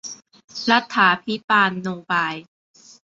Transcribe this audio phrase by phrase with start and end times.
[0.71, 2.35] รัฏฐาภิปาลโนบาย